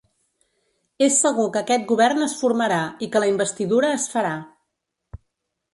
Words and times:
És 1.07 1.17
segur 1.25 1.45
que 1.57 1.61
aquest 1.61 1.85
govern 1.91 2.25
es 2.29 2.33
formarà 2.41 2.81
i 3.07 3.11
que 3.17 3.23
la 3.25 3.29
investidura 3.35 3.95
es 4.01 4.09
farà. 4.17 4.35